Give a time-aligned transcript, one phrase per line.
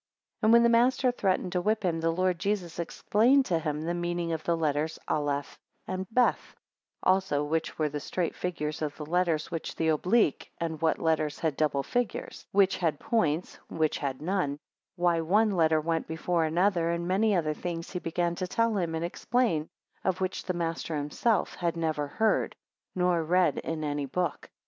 [0.39, 3.83] 7 And when the master threatened to whip him, the Lord Jesus explained to him
[3.83, 6.55] the meaning of the letters Aleph and Beth;
[7.05, 10.97] 8 Also which were the straight figures of the letters, which the oblique, and what
[10.97, 14.57] letters had double figures; which had points, and which had none;
[14.95, 18.95] why one letter went before another; and many other things he began to tell him,
[18.95, 19.69] and explain,
[20.03, 22.55] of which the master himself had never heard,
[22.95, 24.49] nor read in any book.